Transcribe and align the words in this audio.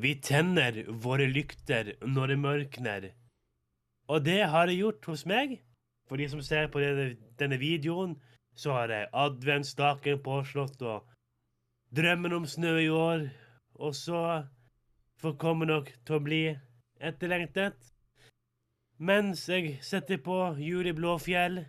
Vi 0.00 0.14
tenner 0.20 0.82
våre 0.88 1.26
lykter 1.30 1.94
når 2.02 2.32
det 2.32 2.38
mørkner. 2.38 3.06
Og 4.10 4.24
det 4.24 4.42
har 4.50 4.68
jeg 4.68 4.82
gjort 4.82 5.06
hos 5.10 5.24
meg. 5.26 5.60
For 6.08 6.20
de 6.20 6.28
som 6.28 6.42
ser 6.44 6.68
på 6.68 6.82
denne, 6.82 7.14
denne 7.40 7.58
videoen, 7.60 8.18
så 8.54 8.74
har 8.76 8.92
jeg 8.92 9.10
adventsstaken 9.12 10.20
påslått 10.24 10.82
og 10.82 11.06
drømmen 11.94 12.34
om 12.36 12.46
snø 12.46 12.74
i 12.82 12.90
år. 12.92 13.28
Og 13.74 13.94
så 13.94 14.20
får 15.22 15.38
komme 15.40 15.66
nok 15.70 15.90
til 16.04 16.18
å 16.18 16.24
bli 16.24 16.42
etterlengtet. 17.00 17.78
Mens 18.98 19.48
jeg 19.48 19.78
setter 19.82 20.20
på 20.22 20.54
Jul 20.62 20.86
i 20.90 20.94
Blåfjell 20.94 21.64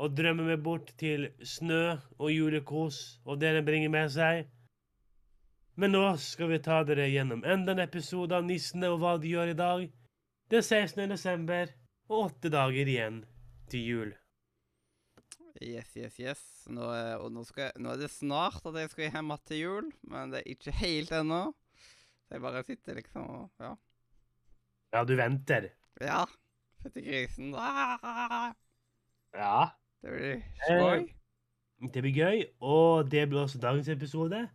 og 0.00 0.14
drømmer 0.16 0.52
meg 0.52 0.62
bort 0.64 0.94
til 1.00 1.28
snø 1.44 1.98
og 2.16 2.30
julekos 2.32 3.20
og 3.26 3.40
det 3.42 3.52
den 3.56 3.66
bringer 3.66 3.92
med 3.92 4.08
seg. 4.14 4.46
Men 5.80 5.94
nå 5.94 6.02
skal 6.20 6.50
vi 6.50 6.58
ta 6.60 6.82
dere 6.84 7.06
gjennom 7.08 7.40
enda 7.48 7.72
en 7.72 7.82
episode 7.86 8.36
av 8.36 8.44
Nissene 8.44 8.90
og 8.92 8.98
hva 9.00 9.14
de 9.22 9.30
gjør 9.32 9.52
i 9.52 9.56
dag. 9.58 9.84
Det 10.50 10.58
er 10.60 10.66
16. 10.66 11.06
desember 11.08 11.70
og 12.10 12.26
åtte 12.26 12.50
dager 12.52 12.90
igjen 12.90 13.22
til 13.70 13.86
jul. 13.86 14.10
Yes, 15.60 15.90
yes, 15.96 16.18
yes. 16.20 16.42
Nå 16.72 16.88
er, 16.96 17.14
og 17.20 17.32
nå, 17.32 17.44
skal, 17.48 17.72
nå 17.80 17.92
er 17.94 18.00
det 18.02 18.10
snart 18.12 18.64
at 18.68 18.76
jeg 18.80 18.92
skal 18.92 19.06
hjem 19.08 19.32
igjen 19.32 19.46
til 19.50 19.60
jul, 19.60 19.88
men 20.12 20.32
det 20.32 20.40
er 20.42 20.52
ikke 20.54 20.74
helt 20.80 21.12
ennå. 21.16 21.40
Så 22.26 22.36
jeg 22.36 22.44
bare 22.44 22.64
sitter 22.68 23.00
liksom 23.00 23.26
og 23.28 23.64
Ja. 23.64 23.72
Ja, 24.90 25.04
du 25.06 25.12
venter. 25.16 25.68
Ja. 26.02 26.24
Fytti 26.82 27.02
grisen. 27.06 27.52
Ah, 27.54 28.52
Ja. 29.36 29.70
det 30.02 30.10
blir 30.10 30.40
gøy. 30.68 31.04
Det 31.92 32.02
blir 32.02 32.16
gøy, 32.16 32.40
og 32.60 33.10
det 33.10 33.28
blir 33.30 33.44
også 33.44 33.60
dagens 33.62 33.88
episode. 33.88 34.48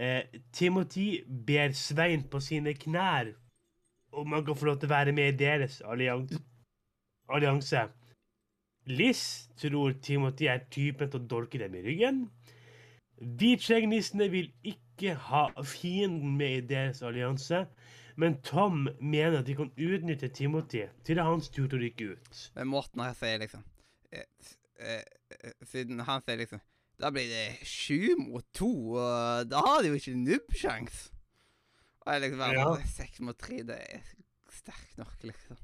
Eh, 0.00 0.40
Timothy 0.52 1.24
ber 1.46 1.74
Svein 1.76 2.22
på 2.32 2.40
sine 2.40 2.72
knær 2.72 3.34
om 4.16 4.32
han 4.32 4.44
kan 4.46 4.56
få 4.56 4.70
lov 4.70 4.78
til 4.80 4.88
å 4.88 4.94
være 4.94 5.12
med 5.12 5.34
i 5.34 5.38
deres 5.42 5.80
allianse. 5.84 7.82
Liss 8.88 9.24
tror 9.60 9.92
Timothy 10.02 10.48
er 10.48 10.64
typen 10.72 11.10
til 11.10 11.20
å 11.20 11.28
dolke 11.34 11.60
dem 11.60 11.76
i 11.76 11.84
ryggen. 11.84 12.22
De 13.20 13.52
Hvitskjeggnissene 13.52 14.30
vil 14.32 14.48
ikke 14.64 15.12
ha 15.28 15.44
fienden 15.68 16.32
med 16.38 16.56
i 16.56 16.66
deres 16.72 17.02
allianse, 17.04 17.66
men 18.16 18.40
Tom 18.42 18.88
mener 19.00 19.42
at 19.42 19.46
de 19.46 19.58
kan 19.58 19.68
utnytte 19.76 20.32
Timothy 20.32 20.86
til 21.04 21.16
det 21.18 21.20
er 21.20 21.28
hans 21.28 21.52
tur 21.52 21.68
til 21.68 21.76
å 21.76 21.82
rykke 21.84 22.08
ut. 22.14 22.42
Men 22.56 22.72
måten 22.72 23.04
han 23.04 23.14
sier 23.20 23.44
liksom 23.44 23.62
eh, 24.16 24.24
eh, 24.80 25.52
Siden 25.68 26.00
han 26.08 26.24
sier 26.24 26.40
liksom 26.40 26.64
Da 27.00 27.08
blir 27.14 27.30
det 27.30 27.64
sju 27.64 28.16
mot 28.20 28.44
to, 28.52 28.68
og 29.00 29.48
da 29.48 29.62
har 29.64 29.80
de 29.80 29.92
jo 29.92 30.00
ikke 30.00 30.18
nubbsjans. 30.20 31.06
Og 32.04 32.12
jeg 32.12 32.24
liksom 32.26 32.42
bare 32.42 32.88
Seks 32.90 33.22
mot 33.24 33.38
tre, 33.40 33.62
det 33.64 33.78
er 33.80 34.02
sterkt 34.52 34.98
nok, 35.00 35.14
liksom. 35.24 35.60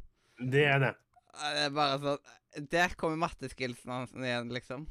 Det 0.52 0.64
er 0.68 0.80
det. 0.80 0.94
Det 1.36 1.64
er 1.66 1.74
bare 1.76 1.98
sånn 2.00 2.68
Der 2.72 2.94
kommer 2.96 3.20
matteskillsene 3.20 3.98
hans 4.00 4.14
igjen, 4.16 4.52
liksom. 4.54 4.86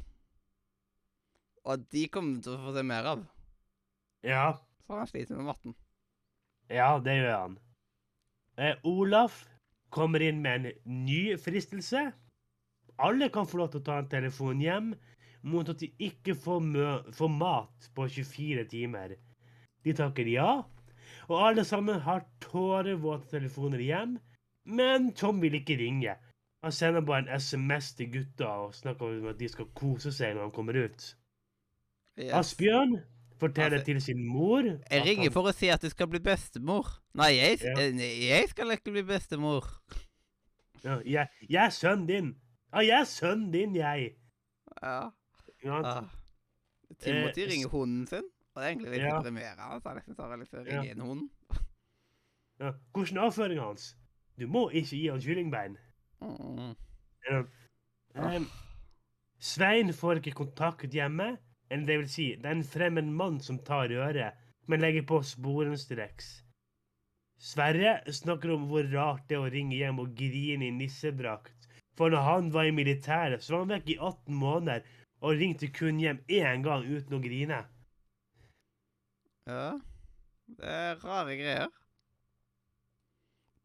Og 1.65 1.87
de 1.89 2.05
kommer 2.13 2.43
til 2.45 2.53
å 2.53 2.61
få 2.67 2.75
se 2.75 2.83
mer 2.85 3.09
av. 3.09 3.25
Ja. 4.25 4.45
For 4.85 5.01
han 5.01 5.09
sliter 5.09 5.39
med 5.39 5.49
matten. 5.49 5.73
Ja, 6.69 6.91
det 7.01 7.15
gjør 7.17 7.39
han. 7.39 7.57
Eh, 8.61 8.77
Olaf 8.85 9.41
kommer 9.93 10.21
inn 10.21 10.43
med 10.45 10.69
en 10.69 11.05
ny 11.07 11.33
fristelse. 11.41 12.11
Alle 13.01 13.31
kan 13.33 13.49
få 13.49 13.63
lov 13.63 13.73
til 13.73 13.81
å 13.81 13.87
ta 13.89 13.97
en 14.01 14.11
telefon 14.11 14.61
hjem 14.61 14.93
mot 15.45 15.69
at 15.69 15.79
de 15.81 15.91
ikke 16.01 16.33
får, 16.35 16.63
får 17.13 17.31
mat 17.31 17.89
på 17.95 18.07
24 18.09 18.65
timer. 18.71 19.15
De 19.85 19.93
takker 19.93 20.27
ja, 20.31 20.63
og 21.29 21.35
alle 21.47 21.65
sammen 21.65 21.99
har 22.05 22.25
tårevåte 22.41 23.29
telefoner 23.35 23.81
hjem, 23.85 24.15
men 24.65 25.11
Tom 25.17 25.41
vil 25.43 25.57
ikke 25.59 25.77
ringe. 25.77 26.15
Han 26.65 26.73
sender 26.73 27.03
bare 27.05 27.27
en 27.27 27.41
SMS 27.41 27.91
til 27.97 28.09
gutta 28.13 28.47
og 28.65 28.73
snakker 28.73 29.05
om 29.19 29.27
at 29.29 29.37
de 29.37 29.49
skal 29.51 29.67
kose 29.77 30.09
seg 30.15 30.33
når 30.33 30.47
han 30.47 30.53
kommer 30.55 30.79
ut. 30.87 31.03
Yes. 32.17 32.31
Asbjørn 32.33 32.95
forteller 33.39 33.77
Altså, 33.77 33.85
til 33.85 34.01
sin 34.01 34.21
mor 34.25 34.63
Jeg 34.63 35.03
ringer 35.05 35.29
for 35.35 35.49
å 35.49 35.53
si 35.53 35.67
at 35.69 35.83
du 35.83 35.89
skal 35.91 36.07
bli 36.09 36.21
bestemor. 36.23 36.87
Nei, 37.13 37.33
jeg, 37.35 37.59
Ja. 37.61 37.75
eh, 37.83 38.01
jeg 38.29 38.49
skal 38.49 38.71
ikke 38.71 38.93
bli 38.95 39.03
bestemor. 39.05 39.67
Ja, 40.83 40.97
jeg, 41.05 41.27
jeg 41.49 41.65
er 41.65 41.73
sønnen 41.75 42.07
din. 42.07 42.31
Ja, 42.73 42.79
jeg 42.85 42.99
er 43.01 43.09
sønnen 43.09 43.51
din, 43.53 43.75
jeg. 43.75 44.15
Ja. 44.81 45.11
Ja, 45.65 45.79
Ah. 45.81 46.03
Timothy 47.01 47.41
Eh, 47.43 47.49
ringer 47.49 47.69
hunden 47.73 48.05
sin, 48.07 48.23
og 48.53 48.61
det 48.61 48.63
er 48.63 48.69
egentlig 48.75 48.91
litt 48.91 49.01
Ja. 49.01 49.19
deprimerende. 49.19 49.81
Så 49.81 49.87
han 49.89 49.97
liksom 49.97 50.15
tar 50.15 50.31
og 50.33 50.39
liksom 50.39 50.67
Ja. 50.67 50.81
inn 50.83 50.99
hunden. 51.01 51.29
ja. 52.59 52.71
Hvordan 52.93 53.17
er 53.17 53.21
avføringen 53.29 53.63
hans? 53.63 53.95
Du 54.37 54.47
må 54.47 54.69
ikke 54.71 54.89
gi 54.99 55.07
han 55.07 55.19
kyllingbein. 55.21 55.77
Mm. 56.21 56.75
Ja. 57.29 57.43
Um, 58.15 58.47
Svein 59.39 59.89
får 59.93 60.21
ikke 60.21 60.35
kontakt 60.45 60.91
hjemme, 60.91 61.37
eller 61.69 61.85
det 61.85 61.97
vil 61.99 62.07
si, 62.09 62.35
det 62.35 62.45
er 62.45 62.51
en 62.55 62.63
fremmed 62.63 63.03
mann 63.11 63.39
som 63.39 63.57
tar 63.59 63.89
røret, 63.89 64.33
men 64.67 64.79
legger 64.79 65.03
på 65.05 65.19
sporenstreks. 65.23 66.41
Sverre 67.39 68.01
snakker 68.07 68.53
om 68.55 68.67
hvor 68.69 68.85
rart 68.93 69.27
det 69.27 69.35
er 69.35 69.43
å 69.43 69.51
ringe 69.51 69.75
hjem 69.75 69.99
og 69.99 70.15
grine 70.15 70.67
i 70.69 70.71
nissedrakt. 70.71 71.67
For 71.97 72.09
når 72.09 72.23
han 72.23 72.49
var 72.51 72.63
i 72.69 72.71
militæret, 72.71 73.43
så 73.43 73.51
var 73.51 73.65
han 73.65 73.73
vekk 73.81 73.89
i 73.89 73.97
18 73.99 74.33
måneder 74.35 74.83
og 75.25 75.39
ringte 75.39 75.71
kun 75.73 75.97
hjem 76.01 76.19
én 76.29 76.61
gang 76.65 76.85
uten 76.85 77.17
å 77.17 77.21
grine. 77.23 77.63
Ja. 79.49 79.65
Det 80.45 80.69
er 80.69 81.01
rare 81.01 81.37
greier. 81.39 81.73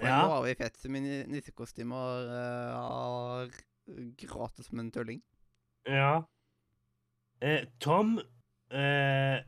Ja. 0.01 0.23
Nå 0.25 0.33
har 0.33 0.45
vi 0.47 0.57
fett 0.57 0.79
som 0.81 0.97
i 0.97 1.03
ni- 1.05 1.27
nissekostyme 1.29 1.97
og 1.97 2.31
uh, 2.33 3.59
gråter 4.17 4.65
som 4.65 4.81
en 4.81 4.93
tulling. 4.95 5.21
Ja. 5.89 6.23
Eh, 7.45 7.67
Tom 7.81 8.19
eh, 8.73 9.41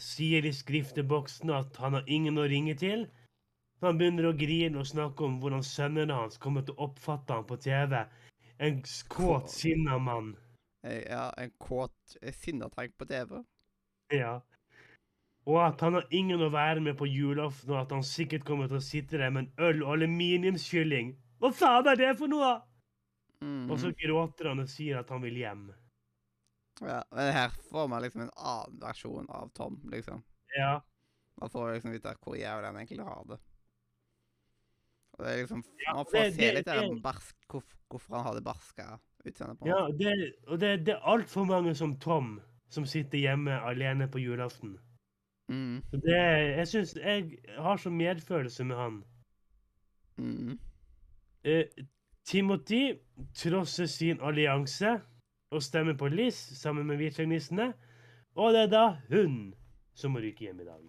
sier 0.00 0.44
i 0.48 0.52
skrifteboksen 0.56 1.52
at 1.52 1.76
han 1.80 1.96
har 1.96 2.08
ingen 2.08 2.40
å 2.40 2.46
ringe 2.48 2.76
til. 2.80 3.06
Han 3.84 3.98
begynner 4.00 4.30
å 4.30 4.36
grine 4.36 4.80
og 4.80 4.88
snakke 4.88 5.24
om 5.24 5.36
hvordan 5.40 5.64
sønnene 5.64 6.16
hans 6.16 6.40
kommer 6.40 6.64
til 6.64 6.76
å 6.76 6.88
oppfatte 6.88 7.36
ham 7.36 7.44
på 7.48 7.58
TV. 7.60 7.98
En 8.60 8.80
kåt, 9.12 9.50
sinna 9.52 9.98
mann. 10.00 10.32
Eh, 10.86 11.02
Ja, 11.10 11.30
en 11.36 11.50
kåt 11.58 12.16
eh, 12.22 12.32
sinnatank 12.34 12.96
på 12.98 13.06
TV. 13.10 13.40
Ja. 14.14 14.36
Og 15.46 15.58
at 15.62 15.80
han 15.80 15.94
har 15.94 16.06
ingen 16.14 16.40
å 16.42 16.50
være 16.50 16.80
med 16.82 16.96
på 16.98 17.06
julaften, 17.06 17.70
og 17.74 17.80
at 17.84 17.92
han 17.94 18.02
sikkert 18.06 18.44
kommer 18.46 18.66
til 18.70 18.78
å 18.80 18.82
sitte 18.84 19.18
der 19.18 19.30
med 19.34 19.46
en 19.46 19.66
øl 19.68 19.82
og 19.86 19.92
aluminiumskylling. 19.96 21.12
Hva 21.42 21.50
faen 21.54 21.86
er 21.92 21.98
det 22.00 22.12
for 22.18 22.30
noe?! 22.30 22.56
Mm. 23.44 23.66
Og 23.70 23.78
så 23.82 23.90
gråter 24.00 24.48
han 24.48 24.62
og 24.62 24.70
sier 24.72 24.98
at 25.02 25.10
han 25.12 25.20
vil 25.22 25.36
hjem. 25.42 25.66
ja, 26.80 27.02
men 27.12 27.32
her 27.32 27.52
får 27.70 27.88
man 27.88 28.02
liksom 28.02 28.22
en 28.24 28.30
annen 28.36 28.78
versjon 28.80 29.26
av 29.28 29.50
Tom, 29.54 29.76
liksom. 29.92 30.22
Ja. 30.56 30.80
Man 31.40 31.50
får 31.52 31.74
liksom 31.76 31.92
vite 31.92 32.14
hvor 32.24 32.36
jævlig 32.38 32.66
han 32.70 32.76
egentlig 32.80 33.04
har 33.04 33.24
det. 33.28 33.38
Og 35.16 35.24
det 35.24 35.30
er 35.34 35.42
liksom, 35.42 35.62
Man 35.94 36.04
får 36.04 36.12
det- 36.22 36.34
se 36.34 36.40
det- 36.46 36.54
litt 36.54 36.68
av 36.68 36.80
det- 36.82 37.02
barsk, 37.02 37.36
hvorfor 37.88 38.16
han 38.16 38.24
har 38.24 38.34
det 38.34 38.44
barska 38.44 38.98
utseendet. 39.26 39.58
på 39.58 39.68
Ja, 39.68 39.86
det, 39.98 40.34
og 40.46 40.60
det, 40.60 40.86
det 40.86 40.94
er 40.94 41.08
altfor 41.14 41.44
mange 41.48 41.74
som 41.74 41.96
Tom 42.00 42.36
som 42.70 42.86
sitter 42.86 43.18
hjemme 43.18 43.60
alene 43.62 44.08
på 44.10 44.18
julaften. 44.18 44.78
Mm, 45.48 45.82
det, 45.92 46.16
jeg 46.58 46.68
syns 46.68 46.96
Jeg 46.98 47.38
har 47.58 47.76
så 47.76 47.90
medfølelse 47.90 48.64
med 48.64 48.76
han. 48.76 49.04
mm. 50.16 50.58
Eh, 51.44 51.64
Timothy 52.26 52.98
trosser 53.34 53.86
sin 53.86 54.18
allianse 54.20 55.00
og 55.50 55.62
stemmer 55.62 55.94
på 55.94 56.08
Liz 56.10 56.34
sammen 56.34 56.86
med 56.86 56.98
hvitskjeggnissene. 56.98 57.68
Og 58.34 58.52
det 58.52 58.64
er 58.64 58.72
da 58.72 58.86
hun 59.12 59.54
som 59.94 60.10
må 60.12 60.18
ryke 60.24 60.44
hjem 60.44 60.60
i 60.60 60.66
dag. 60.66 60.82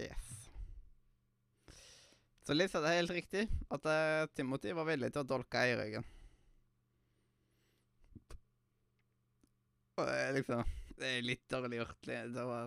Yes. 0.00 0.32
Så 2.44 2.56
Liss 2.56 2.74
hadde 2.74 2.90
det 2.90 2.98
helt 2.98 3.14
riktig, 3.14 3.46
at 3.70 3.86
uh, 3.86 4.26
Timothy 4.36 4.74
var 4.76 4.88
villig 4.90 5.12
til 5.14 5.22
å 5.22 5.28
dolke 5.28 5.62
i 5.70 5.78
ryggen. 5.78 6.04
Og 9.94 10.08
det 10.08 10.14
er 10.20 10.36
liksom 10.38 10.62
Det 10.94 11.10
er 11.10 11.26
litt 11.26 11.44
dårlig 11.50 11.80
gjort 11.80 12.10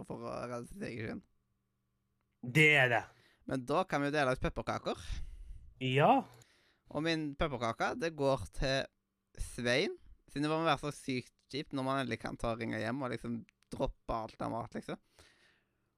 for 0.07 0.25
å 0.27 0.33
redde 0.49 0.65
sitt 0.67 0.83
eget 0.83 1.07
skinn. 1.07 1.21
Det 2.43 2.67
er 2.75 2.89
det. 2.91 3.05
Men 3.47 3.63
da 3.67 3.83
kan 3.87 4.03
vi 4.03 4.09
jo 4.09 4.15
dele 4.17 4.33
ut 4.35 4.43
pepperkaker. 4.43 4.99
Ja. 5.83 6.11
Og 6.91 7.03
min 7.05 7.29
pepperkake, 7.39 7.93
det 7.99 8.11
går 8.19 8.43
til 8.57 8.83
Svein. 9.53 9.95
Siden 10.27 10.47
det 10.47 10.51
må 10.51 10.59
være 10.65 10.81
så 10.83 10.91
sykt 10.91 11.31
kjipt 11.51 11.75
når 11.75 11.87
man 11.87 12.01
endelig 12.01 12.19
kan 12.19 12.35
ta 12.39 12.51
ringe 12.57 12.79
hjem 12.81 13.03
og 13.05 13.13
liksom 13.13 13.39
droppe 13.71 14.15
alt 14.15 14.43
av 14.43 14.51
mat, 14.51 14.75
liksom. 14.75 14.99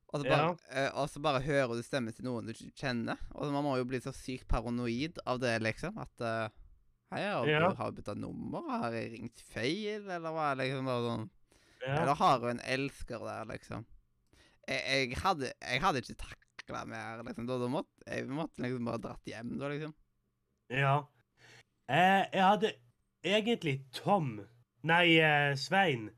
Og 0.09 0.21
så 0.21 0.25
bare, 0.25 0.53
ja. 0.73 0.85
og 0.97 1.09
så 1.09 1.21
bare 1.21 1.41
hører 1.45 1.77
du 1.77 1.85
stemmen 1.85 2.15
til 2.17 2.25
noen 2.25 2.47
du 2.47 2.53
ikke 2.53 2.71
kjenner. 2.81 3.19
Og 3.37 3.51
man 3.53 3.65
må 3.65 3.75
jo 3.77 3.85
bli 3.89 3.99
så 4.01 4.13
sykt 4.15 4.47
paranoid 4.49 5.21
av 5.29 5.41
det, 5.41 5.55
liksom. 5.61 5.99
At 6.01 6.25
eh, 6.25 6.58
Hei, 7.11 7.23
har 7.25 7.45
du, 7.45 7.51
Ja. 7.51 7.73
har 7.73 7.91
du 7.91 7.95
bytta 8.01 8.13
nummer? 8.13 8.69
Har 8.69 8.91
jeg 8.93 9.11
ringt 9.11 9.39
feil, 9.41 10.03
eller 10.09 10.29
hva? 10.31 10.51
Liksom 10.59 10.85
bare 10.85 11.05
sånn. 11.07 11.29
ja. 11.81 11.95
Eller 12.01 12.15
har 12.15 12.39
hun 12.39 12.49
en 12.51 12.59
elsker 12.59 13.19
der, 13.25 13.45
liksom? 13.49 13.85
Jeg, 14.67 14.83
jeg, 15.09 15.17
hadde, 15.23 15.53
jeg 15.61 15.81
hadde 15.81 16.03
ikke 16.03 16.15
takla 16.21 16.83
mer, 16.85 17.23
liksom. 17.25 17.47
Da, 17.49 17.57
da 17.57 17.67
måtte, 17.67 18.03
jeg 18.05 18.27
måtte 18.29 18.61
liksom 18.61 18.85
bare 18.85 19.01
dratt 19.07 19.25
hjem, 19.25 19.55
da, 19.57 19.69
liksom. 19.73 19.95
Ja. 20.69 20.93
Eh, 21.89 22.27
jeg 22.33 22.43
hadde 22.45 22.73
egentlig 23.25 23.79
Tom 23.91 24.35
Nei, 24.85 25.17
eh, 25.19 25.55
Svein. 25.59 26.11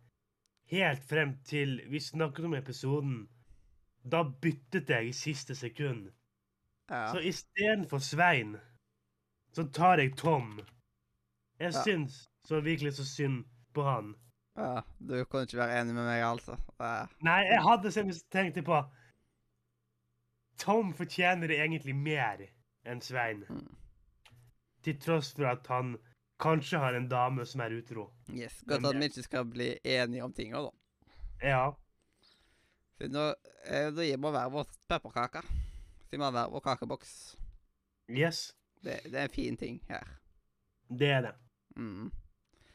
Helt 0.71 1.03
frem 1.07 1.37
til 1.47 1.79
vi 1.89 1.99
snakket 1.99 2.45
om 2.45 2.53
episoden. 2.53 3.15
Da 4.03 4.23
byttet 4.23 4.89
jeg 4.91 5.07
i 5.07 5.15
siste 5.15 5.55
sekund. 5.55 6.11
Ja. 6.91 7.07
Så 7.13 7.23
istedenfor 7.23 7.99
Svein, 8.03 8.57
så 9.55 9.63
tar 9.71 9.97
jeg 10.03 10.15
Tom. 10.19 10.59
Jeg 11.61 11.73
Ja. 11.73 11.83
syns 11.85 12.23
så 12.47 12.59
virkelig 12.65 12.93
så 12.97 13.05
synd 13.05 13.43
på 13.73 13.83
han. 13.85 14.15
ja. 14.57 14.81
Du 14.99 15.23
kunne 15.25 15.45
ikke 15.45 15.57
være 15.61 15.81
enig 15.81 15.93
med 15.95 16.05
meg, 16.05 16.23
altså. 16.25 16.57
Ja. 16.79 17.05
Nei, 17.21 17.43
jeg 17.51 17.61
hadde 17.61 17.91
tenkt 18.31 18.65
på 18.65 18.81
Tom 20.61 20.93
fortjener 20.93 21.47
det 21.49 21.57
egentlig 21.59 21.95
mer 21.95 22.43
enn 22.85 23.01
Svein. 23.01 23.45
Mm. 23.49 23.75
Til 24.85 24.97
tross 25.01 25.31
for 25.33 25.45
at 25.49 25.67
han 25.67 25.95
kanskje 26.41 26.79
har 26.81 26.93
en 26.97 27.07
dame 27.09 27.45
som 27.45 27.61
er 27.61 27.77
utro. 27.77 28.11
yes. 28.29 28.63
Godt 28.67 28.85
at 28.85 28.97
vi 28.99 29.05
ikke 29.09 29.23
skal 29.23 29.45
bli 29.45 29.77
enige 29.83 30.23
om 30.23 30.33
tinga, 30.33 30.61
da. 30.61 30.71
Ja. 31.41 31.71
Så 32.97 33.07
nå, 33.09 33.27
eh, 33.65 33.89
da 33.93 34.05
gir 34.05 34.17
vi 34.17 34.31
hver 34.35 34.49
vår 34.53 34.67
pepperkake. 34.89 35.41
Så 36.09 36.17
vi 36.17 36.23
har 36.23 36.31
hver 36.31 36.49
vår 36.51 36.59
kakeboks. 36.59 37.37
Yes. 38.09 38.53
Det, 38.83 38.99
det 39.05 39.15
er 39.15 39.23
en 39.23 39.29
fin 39.29 39.57
ting 39.57 39.79
her. 39.89 40.03
Det 40.89 41.09
er 41.09 41.21
det. 41.21 41.35
Mm. 41.81 42.09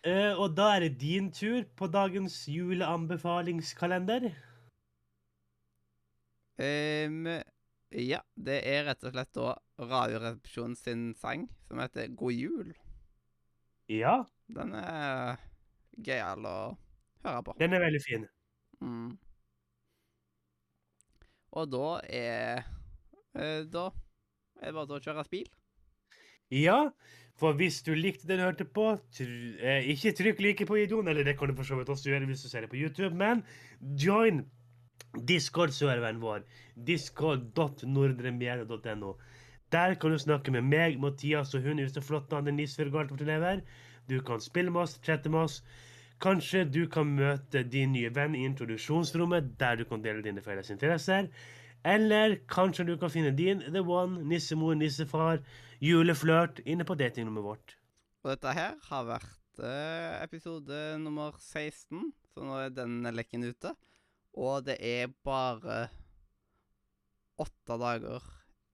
Uh, 0.07 0.35
og 0.39 0.55
da 0.55 0.69
er 0.77 0.85
det 0.87 1.01
din 1.01 1.31
tur 1.35 1.65
på 1.79 1.89
dagens 1.91 2.45
juleanbefalingskalender. 2.51 4.29
Um, 6.57 7.27
ja, 7.93 8.21
det 8.35 8.61
er 8.65 8.87
rett 8.89 9.05
og 9.05 9.13
slett 9.15 9.33
da 9.37 9.51
Radioresepsjonen 9.77 10.77
sin 10.79 11.03
sang 11.19 11.45
som 11.67 11.83
heter 11.83 12.09
God 12.17 12.33
jul. 12.33 12.73
Ja, 13.93 14.25
Den 14.47 14.73
er 14.79 15.37
gøyal 15.99 16.47
å 16.47 16.59
høre 17.27 17.43
på. 17.47 17.55
den 17.59 17.75
er 17.77 17.83
veldig 17.83 18.01
fin. 18.03 18.27
Mm. 18.81 19.19
Og 21.57 21.71
da 21.73 21.87
er 22.05 22.65
eh, 23.35 23.63
Da 23.65 23.87
er 24.61 24.67
det 24.67 24.75
bare 24.75 24.87
til 24.87 24.97
å 24.99 25.05
kjøre 25.05 25.25
bil. 25.31 25.49
Ja, 26.53 26.91
for 27.37 27.53
hvis 27.57 27.83
du 27.85 27.95
likte 27.95 28.29
det 28.29 28.39
du 28.39 28.45
hørte 28.47 28.65
på, 28.65 28.99
eh, 29.21 29.91
ikke 29.93 30.13
trykk 30.17 30.41
like 30.41 30.67
på 30.67 30.75
videoen, 30.79 31.09
eller 31.09 31.25
det 31.25 31.39
kan 31.39 31.49
du 31.49 31.55
for 31.57 31.65
så 31.69 31.77
vidt 31.77 31.89
også 31.93 32.11
gjøre 32.11 32.27
hvis 32.31 32.43
du 32.43 32.49
ser 32.49 32.61
det 32.65 32.73
på 32.73 32.81
YouTube, 32.81 33.17
men 33.17 33.45
join 33.81 34.45
Discord-serveren 35.17 36.21
vår, 36.21 36.41
discord.nordremedia.no. 36.87 39.13
Der 39.73 39.95
kan 39.95 40.11
du 40.11 40.19
snakke 40.19 40.51
med 40.53 40.63
meg, 40.63 41.01
Mathias 41.01 41.55
og 41.55 41.63
hun 41.63 41.81
Ute 41.81 42.01
Flåttane 42.01 42.51
Nisfjørgard 42.55 43.09
på 43.09 43.25
elever. 43.25 43.61
Du 44.09 44.21
kan 44.23 44.41
spille 44.41 44.71
med 44.71 44.81
oss, 44.87 45.01
chatte 45.03 45.29
med 45.29 45.41
oss. 45.41 45.65
Kanskje 46.23 46.65
du 46.65 46.87
kan 46.89 47.07
møte 47.19 47.63
din 47.69 47.93
nye 47.93 48.11
venn 48.15 48.35
i 48.35 48.45
introduksjonsrommet, 48.49 49.59
der 49.61 49.77
du 49.77 49.85
kan 49.85 50.05
dele 50.05 50.23
dine 50.25 50.41
felles 50.45 50.71
interesser. 50.73 51.29
Eller 51.87 52.41
kanskje 52.51 52.89
du 52.89 52.97
kan 52.99 53.13
finne 53.13 53.31
din 53.37 53.61
The 53.63 53.81
One, 53.81 54.25
nissemor, 54.27 54.75
nissefar, 54.75 55.39
juleflørt 55.79 56.59
inne 56.67 56.87
på 56.89 56.97
datingnummeret 56.99 57.47
vårt. 57.47 57.77
Og 58.25 58.33
dette 58.33 58.55
her 58.57 58.75
har 58.89 59.07
vært 59.07 59.63
eh, 59.63 60.17
episode 60.25 60.81
nummer 60.99 61.37
16, 61.39 62.11
så 62.35 62.49
nå 62.49 62.59
er 62.65 62.75
den 62.75 63.07
leken 63.15 63.47
ute. 63.47 63.77
Og 64.35 64.67
det 64.67 64.81
er 64.83 65.15
bare 65.25 65.85
åtte 67.39 67.79
dager 67.79 68.27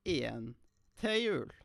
igjen 0.08 0.54
til 1.02 1.20
jul. 1.20 1.56